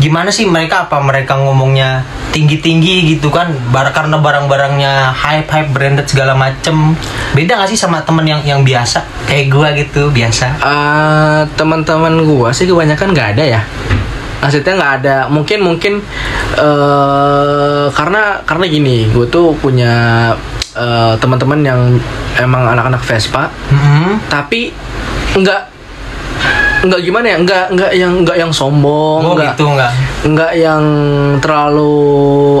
gimana 0.00 0.32
sih 0.32 0.48
mereka 0.48 0.88
apa 0.88 0.98
mereka 0.98 1.36
ngomongnya 1.36 2.02
tinggi 2.32 2.58
tinggi 2.60 3.16
gitu 3.16 3.28
kan? 3.28 3.52
Bar 3.68 3.92
karena 3.92 4.16
barang-barangnya 4.16 5.12
hype 5.12 5.48
hype 5.52 5.70
branded 5.76 6.08
segala 6.08 6.32
macem. 6.32 6.96
Beda 7.36 7.60
nggak 7.60 7.68
sih 7.68 7.78
sama 7.80 8.00
temen 8.04 8.24
yang 8.24 8.40
yang 8.44 8.60
biasa 8.64 9.04
kayak 9.28 9.52
gue 9.52 9.68
gitu 9.84 10.08
biasa? 10.08 10.46
Eh, 10.60 11.40
teman-teman 11.56 12.24
gue 12.24 12.48
sih 12.56 12.64
kebanyakan 12.64 13.12
nggak 13.12 13.28
ada 13.36 13.44
ya. 13.44 13.60
Maksudnya 14.42 14.74
nggak 14.74 14.94
ada. 15.04 15.16
Mungkin 15.28 15.58
mungkin 15.62 15.92
eh 16.56 17.86
karena 17.92 18.40
karena 18.48 18.64
gini, 18.66 19.06
gue 19.12 19.28
tuh 19.28 19.52
punya 19.60 19.92
eh, 20.74 21.14
teman-teman 21.16 21.60
yang 21.60 21.80
emang 22.36 22.64
anak-anak 22.66 23.02
Vespa, 23.02 23.48
Mhm. 23.68 24.26
tapi 24.26 24.72
nggak 25.34 25.60
nggak 26.82 27.00
gimana 27.00 27.26
ya, 27.28 27.36
nggak 27.38 27.64
nggak 27.70 27.92
yang 27.94 28.12
nggak 28.20 28.36
yang 28.36 28.50
sombong, 28.50 29.22
Oh 29.22 29.32
nggak 29.32 29.54
gitu 29.54 29.64
nggak? 29.68 29.92
Nggak 30.22 30.52
yang 30.54 30.82
terlalu 31.42 31.90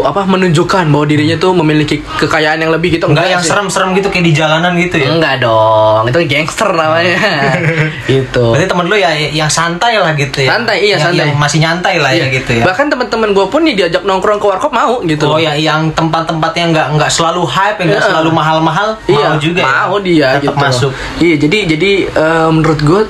apa 0.02 0.26
menunjukkan 0.26 0.82
bahwa 0.84 1.06
dirinya 1.06 1.38
tuh 1.38 1.54
memiliki 1.54 2.02
kekayaan 2.18 2.58
yang 2.58 2.74
lebih 2.74 2.98
gitu. 2.98 3.06
Nggak 3.06 3.28
yang 3.28 3.38
serem-serem 3.38 3.94
gitu 3.94 4.10
kayak 4.10 4.26
di 4.26 4.32
jalanan 4.32 4.74
gitu 4.74 4.98
ya? 4.98 5.08
Enggak 5.08 5.38
dong, 5.38 6.10
itu 6.10 6.18
gangster 6.26 6.66
namanya. 6.68 7.22
gitu. 8.10 8.50
Berarti 8.50 8.66
temen 8.66 8.84
lu 8.84 8.96
ya 8.96 9.10
yang 9.14 9.46
santai 9.46 9.94
lah 9.96 10.10
gitu 10.12 10.42
ya? 10.42 10.58
Santai, 10.58 10.76
iya, 10.82 10.98
Yang- 10.98 11.02
santai. 11.06 11.22
Yang 11.22 11.38
masih 11.38 11.58
nyantai 11.60 11.94
lah 11.98 12.10
ya 12.10 12.26
Iya. 12.26 12.34
gitu 12.34 12.50
ya? 12.52 12.64
Bahkan 12.66 12.86
teman-teman 12.88 13.28
gue 13.30 13.46
pun 13.46 13.60
nih 13.62 13.74
diajak 13.76 14.02
nongkrong 14.02 14.38
ke 14.38 14.46
warkop 14.48 14.72
mau 14.72 14.98
gitu. 15.02 15.24
Oh 15.24 15.38
ya, 15.38 15.54
yang 15.54 15.94
tempat-tempatnya 15.94 16.64
nggak 16.74 16.86
nggak 16.98 17.10
selalu 17.10 17.46
hype, 17.46 17.78
yang 17.78 17.88
nggak 17.94 18.02
Iya. 18.02 18.10
selalu 18.10 18.30
mahal-mahal, 18.32 18.88
Iya, 19.06 19.26
mau 19.28 19.38
juga 19.38 19.60
ya? 19.62 19.66
mau 19.86 19.96
dia 19.96 20.28
Tetap 20.34 20.42
gitu. 20.42 20.58
masuk. 20.58 20.92
Iya, 21.22 21.34
jadi 21.38 21.58
jadi 21.70 21.92
eh, 22.10 22.48
menurut 22.50 22.80
gue 22.82 23.02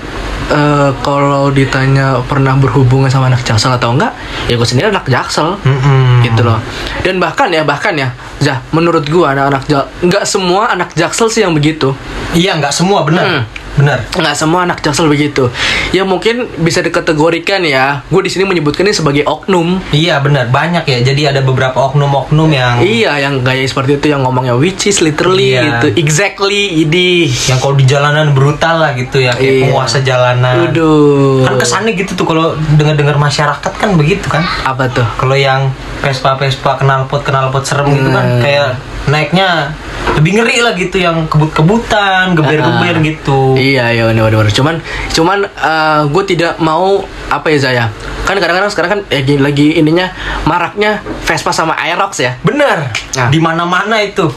eh, 0.52 0.90
kalau 1.00 1.48
ditanya 1.48 2.20
pernah 2.28 2.52
berhubungan 2.60 3.08
sama 3.08 3.32
anak 3.32 3.40
jaksel 3.42 3.72
atau 3.72 3.96
enggak, 3.96 4.12
ya 4.46 4.54
gue 4.60 4.68
sendiri 4.68 4.92
anak 4.92 5.08
jaksel. 5.08 5.56
Mm-mm. 5.64 6.20
Gitu 6.20 6.44
loh. 6.44 6.60
Dan 7.00 7.16
bahkan 7.16 7.48
ya, 7.48 7.64
bahkan 7.64 7.96
ya, 7.96 8.12
Zah, 8.38 8.60
menurut 8.76 9.08
gue 9.08 9.24
anak-anak 9.24 9.64
jaksel, 9.66 9.88
nggak 10.04 10.24
semua 10.28 10.62
anak 10.76 10.92
jaksel 10.92 11.32
sih 11.32 11.40
yang 11.40 11.56
begitu. 11.56 11.96
Iya, 12.36 12.60
nggak 12.60 12.74
semua 12.76 13.02
benar. 13.08 13.24
Hmm. 13.24 13.44
Benar. 13.82 13.98
nggak 14.08 14.34
semua 14.34 14.62
anak 14.62 14.78
jaksel 14.78 15.06
begitu 15.06 15.50
ya 15.90 16.02
mungkin 16.02 16.46
bisa 16.56 16.78
dikategorikan 16.80 17.60
ya 17.60 18.06
gue 18.06 18.22
di 18.22 18.30
sini 18.30 18.44
menyebutkan 18.44 18.82
ini 18.82 18.94
sebagai 18.94 19.24
oknum 19.24 19.82
Iya 19.90 20.18
benar 20.18 20.48
banyak 20.48 20.84
ya. 20.84 20.98
Jadi 21.02 21.22
ada 21.26 21.40
beberapa 21.40 21.74
oknum-oknum 21.82 22.48
yang 22.48 22.78
iya 22.78 23.18
yang 23.18 23.40
gaya 23.40 23.62
seperti 23.62 23.96
itu 23.96 24.06
yang 24.08 24.22
ngomongnya 24.22 24.54
which 24.54 24.86
is 24.86 25.00
literally 25.00 25.52
Iya. 25.52 25.82
gitu 25.82 25.98
exactly 25.98 26.80
ini 26.80 27.26
yang 27.46 27.58
kalau 27.58 27.74
di 27.74 27.84
jalanan 27.84 28.30
brutal 28.30 28.78
lah 28.78 28.94
gitu 28.94 29.18
ya 29.18 29.32
kayak 29.32 29.42
Iya. 29.50 29.62
penguasa 29.66 29.98
jalanan. 30.00 30.54
Waduh. 30.64 31.42
Kan 31.44 31.54
kesannya 31.58 31.92
gitu 31.94 32.14
tuh 32.14 32.24
kalau 32.24 32.46
dengar-dengar 32.72 33.16
masyarakat 33.16 33.72
kan 33.72 33.90
begitu 33.94 34.26
kan. 34.26 34.44
apa 34.62 34.86
tuh 34.86 35.04
Kalau 35.16 35.34
yang 35.34 35.72
Vespa-Vespa 36.00 36.78
knalpot 36.78 37.22
knalpot 37.22 37.62
serem 37.62 37.90
gitu 37.90 38.08
kan 38.08 38.24
Hmm. 38.24 38.40
kayak 38.40 38.68
naiknya 39.04 39.72
lebih 40.12 40.32
ngeri 40.36 40.60
lah 40.60 40.72
gitu 40.72 40.96
yang 40.96 41.24
kebut-kebutan, 41.26 42.34
geber-geber 42.34 42.94
Ah. 42.94 43.02
gitu. 43.02 43.40
Iya, 43.54 43.90
iya 43.90 44.02
benar 44.04 44.28
benar. 44.28 44.48
Cuman 44.48 44.74
cuman 45.08 45.38
gue 46.08 46.24
tidak 46.26 46.58
mau 46.58 47.00
apa 47.28 47.48
ya 47.48 47.58
Zaya. 47.58 47.84
Kan 48.22 48.38
kadang-kadang 48.38 48.68
sekarang 48.68 48.90
kan 48.92 49.00
eh, 49.08 49.20
gini, 49.20 49.40
lagi 49.40 49.74
ininya 49.74 50.12
maraknya 50.44 51.00
Vespa 51.22 51.50
sama 51.50 51.74
Aerox 51.74 52.20
ya. 52.20 52.36
Bener. 52.40 52.92
Nah. 53.12 53.28
Di 53.28 53.38
mana-mana 53.38 53.98
itu. 53.98 54.28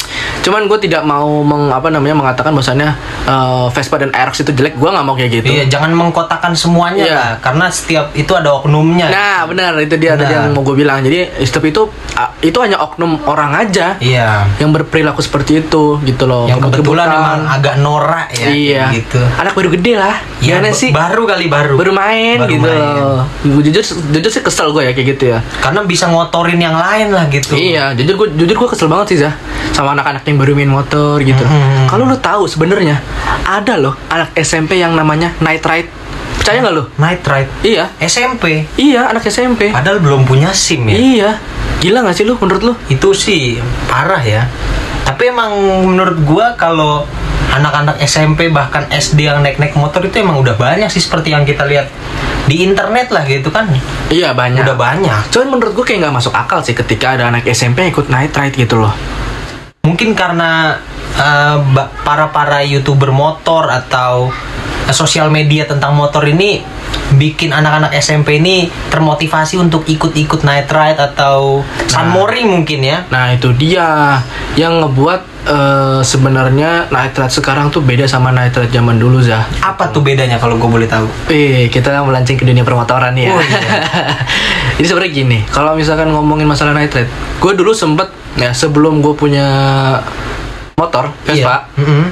Cuman 0.42 0.66
gue 0.66 0.80
tidak 0.80 1.02
mau 1.02 1.42
meng, 1.42 1.70
apa 1.70 1.90
namanya 1.90 2.16
mengatakan 2.16 2.50
bahwasannya 2.52 2.90
eh, 3.26 3.68
Vespa 3.70 4.00
dan 4.00 4.10
Aerox 4.12 4.42
itu 4.42 4.52
jelek. 4.52 4.74
Gue 4.76 4.90
nggak 4.90 5.06
mau 5.06 5.14
kayak 5.14 5.32
gitu. 5.34 5.48
Iya, 5.52 5.64
jangan 5.68 5.92
mengkotakan 5.92 6.56
semuanya 6.56 7.04
Iya. 7.04 7.14
lah 7.14 7.30
karena 7.40 7.66
setiap 7.68 8.10
itu 8.14 8.32
ada 8.32 8.56
oknumnya. 8.56 9.06
Nah, 9.08 9.46
benar 9.46 9.76
itu 9.78 9.96
dia 9.96 10.16
tadi 10.16 10.26
Benar. 10.26 10.50
yang 10.50 10.56
mau 10.56 10.64
gue 10.64 10.76
bilang. 10.76 11.00
Jadi 11.00 11.44
setiap 11.44 11.66
itu 11.66 11.82
ah, 12.16 12.32
itu 12.40 12.58
hanya 12.58 12.80
oknum 12.80 13.22
orang 13.26 13.54
aja 13.56 14.00
Iya. 14.00 14.50
yang 14.58 14.72
berperilaku 14.72 15.20
seperti 15.20 15.55
itu 15.56 15.84
gitu 16.04 16.24
loh. 16.26 16.46
Yang 16.46 16.68
kebetulan 16.68 17.08
Kebut-kebutan. 17.08 17.24
emang 17.24 17.42
agak 17.48 17.76
norak 17.80 18.28
ya 18.36 18.48
iya. 18.52 18.84
gitu. 18.92 19.20
Anak 19.40 19.54
baru 19.56 19.70
gede 19.72 19.94
lah. 19.96 20.16
Ya, 20.44 20.60
Gimana 20.60 20.70
sih? 20.72 20.90
Baru 20.92 21.24
kali 21.24 21.48
baru. 21.48 21.76
baru 21.76 21.92
main 21.92 22.38
Baru 22.44 22.52
gitu 22.52 22.68
main. 22.68 22.96
loh. 23.00 23.22
Gua 23.48 23.62
jujur 23.64 23.84
jujur 23.84 24.30
sih 24.30 24.44
kesel 24.44 24.68
gue 24.70 24.84
ya 24.84 24.92
kayak 24.92 25.08
gitu 25.16 25.24
ya. 25.32 25.40
Karena 25.60 25.82
bisa 25.82 26.06
ngotorin 26.08 26.60
yang 26.60 26.76
lain 26.76 27.10
lah 27.10 27.26
gitu. 27.28 27.56
Iya, 27.56 27.96
jujur 27.96 28.16
gue 28.16 28.28
jujur 28.36 28.56
gue 28.56 28.70
kesel 28.70 28.88
banget 28.88 29.16
sih 29.16 29.20
Zah 29.24 29.34
sama 29.72 29.92
anak-anak 29.92 30.24
yang 30.24 30.38
baru 30.38 30.52
main 30.54 30.72
motor 30.72 31.20
gitu. 31.20 31.42
Mhm. 31.42 31.88
Kalau 31.88 32.04
lu 32.04 32.16
tahu 32.16 32.46
sebenarnya 32.46 33.00
ada 33.44 33.76
loh 33.76 33.96
anak 34.08 34.32
SMP 34.36 34.78
yang 34.78 34.94
namanya 34.94 35.36
night 35.40 35.64
ride. 35.64 35.90
Percaya 36.36 36.62
nggak 36.62 36.76
lu? 36.76 36.84
Night 36.96 37.24
ride. 37.26 37.50
Iya, 37.64 37.90
SMP. 37.98 38.70
iya 38.78 39.10
anak 39.10 39.26
SMP. 39.26 39.74
Padahal 39.74 39.98
belum 39.98 40.24
punya 40.24 40.54
SIM 40.54 40.86
ya. 40.86 40.94
Iya, 40.94 41.30
gila 41.80 42.06
nggak 42.06 42.14
sih 42.14 42.22
lu 42.22 42.38
menurut 42.38 42.62
lu? 42.62 42.74
Itu 42.86 43.18
sih 43.18 43.58
parah 43.90 44.22
ya. 44.22 44.46
Tapi 45.06 45.30
emang 45.30 45.54
menurut 45.86 46.18
gua 46.26 46.58
kalau 46.58 47.06
anak-anak 47.56 48.04
SMP 48.04 48.52
bahkan 48.52 48.84
SD 48.92 49.32
yang 49.32 49.40
naik-naik 49.40 49.80
motor 49.80 50.04
itu 50.04 50.20
emang 50.20 50.44
udah 50.44 50.60
banyak 50.60 50.92
sih 50.92 51.00
seperti 51.00 51.32
yang 51.32 51.48
kita 51.48 51.64
lihat 51.64 51.88
di 52.46 52.68
internet 52.68 53.10
lah 53.16 53.24
gitu 53.24 53.48
kan. 53.50 53.72
Iya 54.12 54.36
banyak. 54.36 54.68
Udah 54.68 54.78
banyak. 54.78 55.32
Cuman 55.32 55.56
menurut 55.56 55.72
gue 55.72 55.86
kayak 55.88 56.00
nggak 56.06 56.16
masuk 56.20 56.34
akal 56.36 56.60
sih 56.62 56.76
ketika 56.76 57.16
ada 57.16 57.32
anak 57.32 57.48
SMP 57.48 57.88
ikut 57.88 58.12
night 58.12 58.36
ride 58.36 58.56
gitu 58.60 58.76
loh. 58.84 58.92
Mungkin 59.88 60.14
karena 60.14 60.76
eh, 61.16 61.58
para-para 62.04 62.62
youtuber 62.68 63.16
motor 63.16 63.72
atau 63.72 64.30
eh, 64.86 64.96
sosial 64.96 65.32
media 65.32 65.64
tentang 65.66 65.96
motor 65.96 66.28
ini 66.28 66.62
bikin 67.16 67.52
anak-anak 67.52 67.96
SMP 67.96 68.38
ini 68.38 68.68
termotivasi 68.90 69.56
untuk 69.56 69.86
ikut-ikut 69.86 70.44
night 70.44 70.68
ride 70.68 71.00
atau 71.00 71.62
sunmori 71.86 72.44
mungkin 72.44 72.80
ya. 72.82 73.06
Nah 73.10 73.32
itu 73.32 73.54
dia 73.54 74.20
yang 74.56 74.82
ngebuat 74.82 75.22
eh, 75.46 76.00
sebenarnya 76.02 76.90
night 76.90 77.16
ride 77.16 77.32
sekarang 77.32 77.70
tuh 77.70 77.80
beda 77.82 78.04
sama 78.06 78.32
night 78.32 78.56
ride 78.56 78.72
zaman 78.72 78.98
dulu 78.98 79.22
Zah. 79.22 79.46
Apa 79.62 79.92
tuh 79.92 80.02
bedanya 80.02 80.36
kalau 80.36 80.58
gue 80.58 80.68
boleh 80.68 80.90
tahu? 80.90 81.06
Eh, 81.30 81.70
kita 81.70 81.92
melancing 82.04 82.36
ke 82.36 82.44
dunia 82.44 82.66
permotoran 82.66 83.16
nih 83.16 83.28
ya. 83.28 83.32
Oh, 83.32 83.40
iya. 83.40 83.60
Jadi 84.76 84.88
sebenarnya 84.92 85.14
gini, 85.14 85.38
kalau 85.48 85.72
misalkan 85.72 86.12
ngomongin 86.12 86.44
masalah 86.44 86.76
night 86.76 86.92
ride, 86.92 87.08
gue 87.40 87.52
dulu 87.56 87.72
sempet 87.72 88.12
ya 88.36 88.52
sebelum 88.52 89.00
gue 89.00 89.16
punya 89.16 89.48
motor 90.76 91.08
Vespa, 91.24 91.72
Iya. 91.72 91.80
Mm-mm. 91.80 92.04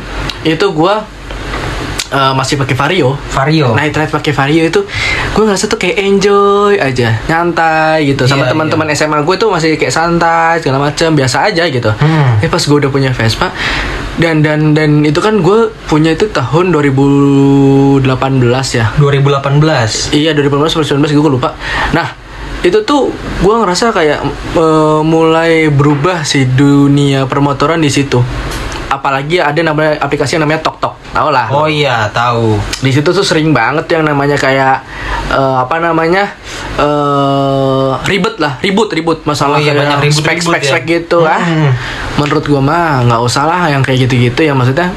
itu 0.47 0.65
gue 0.71 0.95
eh, 2.13 2.33
masih 2.37 2.61
pakai 2.61 2.75
Vario. 2.77 3.17
Vario. 3.33 3.73
Night 3.73 3.97
ride 3.97 4.13
pakai 4.13 4.31
Vario 4.31 4.63
itu 4.69 4.85
gue 5.33 5.43
ngerasa 5.43 5.65
tuh 5.65 5.81
kayak 5.81 5.97
enjoy 5.97 6.77
aja, 6.77 7.17
nyantai 7.25 8.05
gitu. 8.13 8.29
Sama 8.29 8.45
Iya, 8.45 8.53
teman-teman 8.53 8.85
SMA 8.93 9.25
gue 9.25 9.35
tuh 9.41 9.49
masih 9.49 9.75
kayak 9.81 9.89
santai 9.89 10.61
segala 10.61 10.77
macam, 10.77 11.17
biasa 11.17 11.49
aja 11.49 11.65
gitu. 11.65 11.89
Hmm. 11.89 12.37
Eh 12.45 12.49
pas 12.49 12.61
gue 12.61 12.77
udah 12.77 12.91
punya 12.93 13.09
Vespa 13.09 13.49
dan 14.21 14.45
dan 14.45 14.77
dan 14.77 15.01
itu 15.01 15.17
kan 15.17 15.41
gue 15.41 15.73
punya 15.89 16.13
itu 16.13 16.29
tahun 16.29 16.69
2018 16.69 18.05
ya. 18.77 18.93
2018. 19.01 20.13
Iya 20.13 20.37
2018 20.37 20.69
atau 20.69 20.85
2019 21.01 21.17
gue 21.17 21.33
lupa. 21.33 21.57
Nah 21.97 22.13
itu 22.63 22.79
tuh 22.87 23.11
gue 23.43 23.55
ngerasa 23.57 23.91
kayak 23.91 24.19
eh, 24.55 25.01
mulai 25.01 25.67
berubah 25.73 26.21
sih 26.23 26.45
dunia 26.45 27.25
permotoran 27.25 27.81
di 27.81 27.89
situ. 27.89 28.21
Apalagi 28.93 29.41
ada 29.41 29.57
namanya 29.59 29.97
aplikasi 29.97 30.37
yang 30.37 30.45
namanya 30.45 30.61
Tok 30.61 30.77
Tok, 30.77 30.93
tau 31.09 31.29
lah. 31.33 31.49
Oh 31.49 31.65
iya, 31.65 32.05
tahu. 32.13 32.61
Di 32.79 32.93
situ 32.93 33.09
tuh 33.09 33.25
sering 33.25 33.49
banget 33.49 33.89
yang 33.89 34.05
namanya 34.05 34.37
kayak 34.37 34.85
eh, 35.33 35.55
apa 35.57 35.81
namanya 35.81 36.29
eh 36.77 37.89
ribet 38.09 38.37
lah, 38.37 38.57
ribut 38.61 38.89
ribut 38.93 39.19
masalah 39.25 39.57
Oh 39.57 39.61
iya, 39.61 39.73
kayak 39.73 40.01
ribut-ribut 40.01 40.23
spek 40.23 40.39
spek 40.41 40.61
ya. 40.61 40.71
spek 40.73 40.83
gitu 40.85 41.19
ah. 41.25 41.41
Hmm. 41.41 41.71
Menurut 42.21 42.45
gua 42.45 42.61
mah 42.61 42.85
nggak 43.09 43.21
usah 43.21 43.43
lah 43.49 43.61
yang 43.69 43.81
kayak 43.81 44.05
gitu-gitu 44.05 44.41
ya 44.45 44.53
maksudnya. 44.53 44.93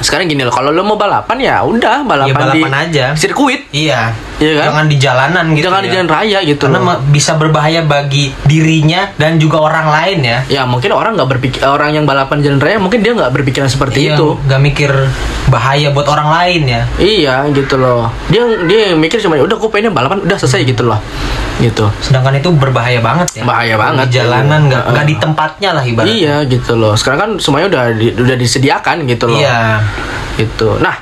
Sekarang 0.00 0.26
gini 0.26 0.40
loh, 0.40 0.50
kalau 0.50 0.68
lo 0.68 0.80
mau 0.82 0.96
balapan 0.96 1.36
ya 1.36 1.60
udah 1.60 2.02
balapan, 2.02 2.26
Ya, 2.26 2.34
balapan 2.34 2.70
di 2.70 2.76
aja. 2.90 3.06
sirkuit. 3.12 3.68
Iya. 3.70 4.16
Iya 4.36 4.52
kan? 4.56 4.64
Jangan 4.66 4.86
di 4.86 4.96
jalanan 4.96 5.44
gitu. 5.52 5.64
Jangan 5.66 5.80
di 5.80 5.88
ya. 5.88 5.94
jalan 5.94 6.08
raya 6.08 6.38
gitu 6.42 6.64
Karena 6.64 6.78
loh. 6.80 6.96
bisa 7.06 7.32
berbahaya 7.34 7.80
bagi 7.82 8.32
dirinya 8.42 9.12
dan 9.14 9.36
juga 9.36 9.60
orang 9.60 9.86
lain 9.86 10.18
ya. 10.22 10.38
Ya 10.48 10.62
mungkin 10.64 10.90
orang 10.90 11.12
nggak 11.12 11.28
berpikir 11.30 11.60
orang 11.62 11.92
yang 11.92 12.04
balapan 12.04 12.40
jalan 12.40 12.56
raya 12.56 12.76
mungkin 12.76 13.00
dia 13.00 13.12
nggak 13.12 13.28
berpikiran 13.30 13.68
seperti 13.68 14.08
Iya, 14.08 14.16
itu. 14.16 14.40
nggak 14.40 14.60
mikir 14.62 14.90
bahaya 15.46 15.90
buat 15.90 16.06
orang 16.06 16.32
lain 16.32 16.62
ya. 16.66 16.82
Iya 16.96 17.34
gitu 17.50 17.76
loh. 17.76 18.08
Dia 18.26 18.40
dia 18.64 18.94
mikir 18.94 19.20
cuma 19.20 19.36
udah 19.36 19.54
gue 19.54 19.68
pengen 19.68 19.92
balapan 19.92 20.24
udah 20.24 20.36
selesai 20.36 20.64
gitu 20.64 20.82
loh. 20.82 20.96
Gitu. 21.60 21.84
Sedangkan 22.00 22.32
itu 22.34 22.48
berbahaya 22.50 23.04
banget 23.04 23.28
ya. 23.36 23.44
Bahaya 23.44 23.76
banget. 23.76 24.08
Di 24.08 24.16
jalanan 24.16 24.64
nggak 24.64 24.80
Heeh. 24.80 24.92
nggak 24.96 25.06
di 25.06 25.14
tempatnya 25.18 25.70
lah 25.70 25.84
ibaratnya. 25.84 26.16
Iya 26.16 26.34
gitu 26.48 26.72
loh. 26.74 26.96
Sekarang 26.96 27.18
kan 27.20 27.30
semuanya 27.36 27.68
udah 27.68 27.82
di- 27.92 28.16
udah 28.16 28.32
disediakan 28.34 29.04
gitu 29.04 29.28
loh. 29.28 29.36
Iya. 29.36 29.84
Gitu. 30.36 30.78
Nah, 30.78 30.96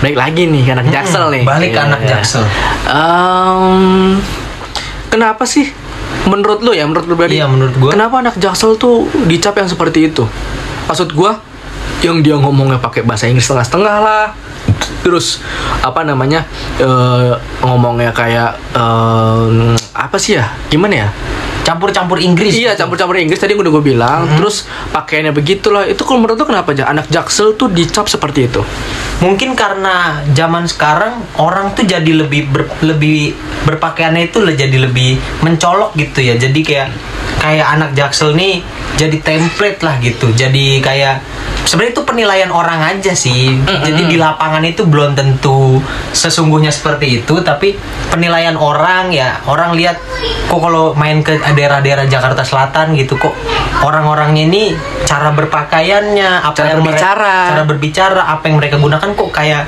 balik 0.00 0.16
lagi 0.16 0.42
nih 0.48 0.72
anak 0.72 0.88
Mm-mm, 0.88 0.96
Jaksel 0.96 1.24
nih. 1.30 1.42
balik 1.44 1.70
ke 1.70 1.80
anak 1.80 2.00
Jaksel. 2.04 2.44
Em, 2.88 4.18
kenapa 5.08 5.44
sih 5.44 5.68
menurut 6.26 6.60
lu 6.60 6.72
ya, 6.72 6.84
menurut 6.88 7.06
lu 7.06 7.14
pribadi? 7.14 7.38
Iya, 7.38 7.46
menurut 7.46 7.74
gua. 7.76 7.90
Kenapa 7.94 8.20
anak 8.20 8.36
Jaksel 8.36 8.74
tuh 8.76 9.06
dicap 9.24 9.54
yang 9.56 9.68
seperti 9.68 10.10
itu? 10.10 10.24
Maksud 10.86 11.14
gua 11.14 11.38
yang 12.00 12.24
dia 12.24 12.34
ngomongnya 12.34 12.80
pakai 12.80 13.04
bahasa 13.04 13.28
Inggris 13.28 13.44
setengah-setengah 13.44 13.96
lah. 14.00 14.26
Terus 15.00 15.40
apa 15.80 16.04
namanya? 16.04 16.44
eh, 16.76 17.32
ngomongnya 17.60 18.12
kayak 18.12 18.56
em, 18.72 19.76
apa 19.92 20.16
sih 20.16 20.36
ya? 20.40 20.48
Gimana 20.68 21.06
ya? 21.06 21.08
Campur-campur 21.70 22.18
Inggris. 22.18 22.50
Iya 22.50 22.74
gitu. 22.74 22.82
campur-campur 22.82 23.14
Inggris 23.14 23.38
tadi 23.38 23.54
udah 23.54 23.70
gue 23.70 23.84
bilang. 23.84 24.26
Mhm. 24.26 24.36
Terus 24.42 24.66
pakaiannya 24.90 25.30
begitulah. 25.30 25.86
Itu 25.86 26.02
kalau 26.02 26.26
menurut 26.26 26.42
lu 26.42 26.46
kenapa 26.50 26.74
aja 26.74 26.90
anak 26.90 27.06
Jaksel 27.06 27.54
tuh 27.54 27.70
dicap 27.70 28.10
seperti 28.10 28.50
itu? 28.50 28.62
Mungkin 29.22 29.54
karena 29.54 30.24
zaman 30.34 30.66
sekarang 30.66 31.22
orang 31.38 31.70
tuh 31.78 31.86
jadi 31.86 32.10
lebih 32.10 32.50
ber- 32.50 32.74
lebih 32.82 33.36
berpakaiannya 33.68 34.32
itu 34.32 34.42
jadi 34.42 34.76
lebih 34.82 35.14
mencolok 35.46 35.94
gitu 35.94 36.26
ya. 36.26 36.34
Jadi 36.34 36.60
kayak 36.66 36.88
kayak 37.38 37.66
anak 37.78 37.90
Jaksel 37.94 38.34
nih 38.34 38.60
jadi 38.98 39.16
template 39.22 39.80
lah 39.80 39.96
gitu. 40.02 40.28
Jadi 40.34 40.82
kayak 40.82 41.22
sebenarnya 41.64 41.92
itu 41.94 42.02
penilaian 42.04 42.50
orang 42.50 42.80
aja 42.82 43.12
sih. 43.14 43.54
Jadi 43.64 44.10
di 44.10 44.16
lapangan 44.18 44.64
itu 44.64 44.84
belum 44.84 45.14
tentu 45.14 45.78
sesungguhnya 46.10 46.68
seperti 46.68 47.22
itu, 47.22 47.40
tapi 47.40 47.76
penilaian 48.10 48.56
orang 48.58 49.12
ya 49.14 49.40
orang 49.46 49.76
lihat 49.76 49.96
kok 50.50 50.60
kalau 50.60 50.92
main 50.96 51.22
ke 51.22 51.36
daerah-daerah 51.60 52.04
Jakarta 52.06 52.40
Selatan 52.40 52.96
gitu 52.96 53.14
kok 53.14 53.36
orang-orangnya 53.80 54.42
ini 54.42 54.72
cara 55.04 55.28
berpakaiannya 55.30 56.30
apa 56.42 56.54
Cara 56.54 56.68
yang 56.70 56.80
mereka- 56.80 57.12
berbicara. 57.12 57.34
cara 57.46 57.62
berbicara 57.64 58.22
apa 58.26 58.42
yang 58.44 58.56
mereka 58.56 58.76
gunakan 58.76 59.08
kok 59.10 59.30
kayak 59.30 59.62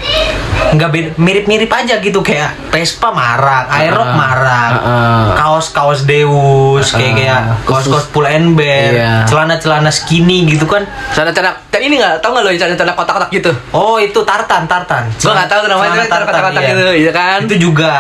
nggak 0.73 0.89
mirip-mirip 1.17 1.69
aja 1.69 1.99
gitu 1.99 2.21
kayak 2.21 2.57
Vespa 2.71 3.13
marak, 3.13 3.69
Aerox 3.69 4.09
Ah, 4.09 4.17
marak, 4.17 4.73
ah, 4.73 4.81
ah. 4.81 5.25
kaos-kaus 5.35 6.07
Deus 6.07 6.87
kayak 6.91 7.05
Ah, 7.05 7.15
kayak 7.15 7.41
khusus- 7.63 7.93
kaos-kaos 7.93 8.07
Pull 8.09 8.25
and 8.27 8.55
Bear, 8.55 8.89
Iya. 8.91 9.13
celana-celana 9.27 9.91
skinny 9.91 10.47
gitu 10.47 10.65
kan 10.65 10.81
Celana-celana, 11.11 11.61
dan 11.69 11.81
ini 11.83 11.99
nggak 11.99 12.21
tau 12.21 12.33
nggak 12.33 12.43
lo 12.43 12.49
yang 12.49 12.61
celana-celana 12.63 12.95
kotak-kotak 12.95 13.31
gitu? 13.31 13.51
oh 13.73 13.97
itu 13.99 14.17
tartan 14.23 14.65
tartan 14.65 15.05
Gua 15.15 15.33
nggak 15.35 15.51
tahu 15.51 15.63
namanya, 15.67 15.91
Celana 15.93 16.07
celana 16.07 16.25
kotak-kotak 16.25 16.63
iya. 16.63 16.71
gitu, 16.71 16.87
iya 16.95 17.13
kan? 17.13 17.39
itu 17.43 17.55
juga 17.61 17.93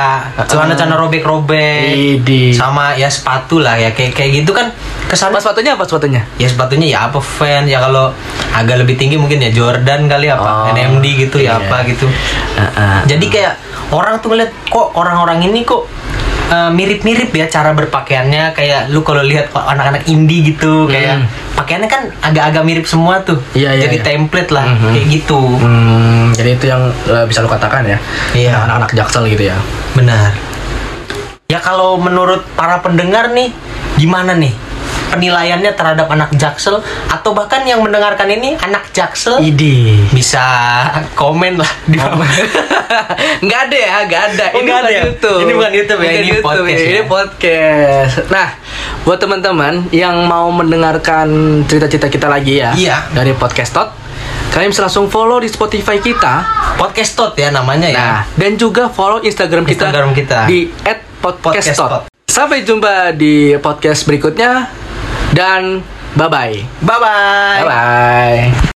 celana-celana 0.42 0.96
robek-robek 0.98 1.82
sama 2.52 2.84
ya 2.94 3.08
sepatu 3.08 3.58
lah 3.58 3.74
ya 3.74 3.81
kayak 3.88 4.12
kayak 4.12 4.30
gitu 4.36 4.52
kan 4.52 4.70
Apa 5.04 5.36
sepatunya 5.36 5.74
apa 5.74 5.82
sepatunya? 5.82 6.22
ya 6.36 6.46
sepatunya 6.46 6.86
ya 6.88 6.98
apa 7.04 7.18
fan 7.18 7.64
ya 7.64 7.76
kalau 7.78 8.14
agak 8.50 8.78
lebih 8.78 8.94
tinggi 8.94 9.14
mungkin 9.14 9.38
ya 9.38 9.50
Jordan 9.50 10.06
kali 10.06 10.26
apa 10.26 10.44
Oh, 10.44 10.70
NMD 10.70 11.04
gitu 11.20 11.36
iya. 11.36 11.56
ya 11.56 11.60
apa 11.60 11.82
gitu 11.84 12.06
Heeh. 12.52 12.98
jadi 13.08 13.26
kayak 13.26 13.52
orang 13.90 14.16
tuh 14.18 14.30
ngeliat 14.30 14.52
kok 14.64 14.88
orang-orang 14.92 15.42
ini 15.42 15.62
kok 15.62 15.84
uh, 16.48 16.70
mirip-mirip 16.70 17.28
ya 17.30 17.44
cara 17.46 17.72
berpakaiannya 17.72 18.52
kayak 18.52 18.88
lu 18.88 19.00
kalau 19.00 19.20
lihat 19.20 19.48
anak-anak 19.50 20.06
indie 20.06 20.46
gitu 20.46 20.86
kayak 20.86 21.12
Hmm. 21.14 21.28
pakaiannya 21.54 21.88
kan 21.88 22.02
agak-agak 22.22 22.62
mirip 22.62 22.86
semua 22.86 23.20
tuh 23.20 23.36
Iya, 23.52 23.72
iya, 23.74 23.82
jadi 23.84 23.96
iya. 23.98 24.04
template 24.06 24.50
lah 24.50 24.64
Mhm. 24.66 24.90
kayak 24.90 25.06
gitu 25.10 25.40
Hmm, 25.54 26.32
jadi 26.32 26.50
itu 26.54 26.64
yang 26.66 26.82
eh, 27.06 27.24
bisa 27.26 27.40
lo 27.40 27.48
katakan 27.48 27.84
ya. 27.84 27.98
Iya. 28.32 28.64
Anak-anak 28.64 28.90
jaksel 28.94 29.28
gitu 29.28 29.44
ya. 29.44 29.56
benar 29.92 30.32
ya 31.52 31.60
kalau 31.60 32.00
menurut 32.00 32.40
para 32.56 32.80
pendengar 32.80 33.28
nih 33.30 33.52
gimana 33.94 34.32
nih 34.32 34.56
penilaiannya 35.10 35.76
terhadap 35.76 36.08
anak 36.08 36.32
jaksel 36.32 36.80
atau 37.06 37.30
bahkan 37.30 37.60
yang 37.62 37.84
mendengarkan 37.84 38.24
ini 38.26 38.56
anak 38.56 38.88
jaksel 38.90 39.36
Idi. 39.38 40.00
bisa 40.08 40.40
komen 41.12 41.60
lah 41.60 41.68
di 41.84 42.00
bawah. 42.00 42.24
nggak 43.44 43.60
ada 43.62 43.76
ya, 43.78 43.96
nggak 44.02 44.22
ada. 44.26 44.44
Oh, 44.48 44.58
ini 44.58 44.70
bukan 44.70 44.80
ada 44.80 44.88
ya? 44.90 45.02
YouTube. 45.04 45.38
Ini 45.38 45.52
bukan 45.52 45.72
YouTube 45.74 45.98
ya, 45.98 46.08
Bukan 46.08 46.16
ini 46.18 46.32
podcast 46.40 46.80
ya. 46.80 46.88
Ini 46.88 47.02
podcast. 47.04 48.12
Nah, 48.26 48.48
buat 49.04 49.18
teman-teman 49.20 49.74
yang 49.92 50.16
mau 50.24 50.48
mendengarkan 50.48 51.28
cerita-cerita 51.68 52.08
kita 52.08 52.32
lagi 52.32 52.64
ya, 52.64 52.72
Iya. 52.72 53.12
dari 53.12 53.36
podcast 53.36 53.76
Tot, 53.76 53.92
kalian 54.50 54.72
bisa 54.72 54.80
langsung 54.82 55.12
follow 55.12 55.36
di 55.36 55.46
Spotify 55.46 56.00
kita. 56.00 56.64
podcast 56.72 57.12
tot 57.12 57.36
ya 57.36 57.52
namanya 57.52 57.84
ya 57.86 58.00
Nah, 58.00 58.20
dan 58.34 58.56
juga 58.56 58.88
follow 58.88 59.20
Instagram 59.20 59.62
kita, 59.62 59.92
Instagram 59.92 60.16
kita. 60.16 60.48
di 60.48 60.72
Podcast 61.22 61.78
Tot. 61.78 61.88
@podcastot. 61.88 62.02
Sampai 62.26 62.66
jumpa 62.66 63.14
di 63.14 63.54
podcast 63.62 64.02
berikutnya 64.02 64.66
dan 65.30 65.84
bye 66.18 66.28
bye. 66.28 66.58
bye 66.82 66.98
bye 66.98 67.60
Bye 67.62 67.68
bye. 67.68 68.61